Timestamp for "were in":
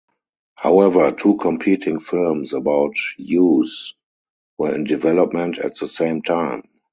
4.57-4.85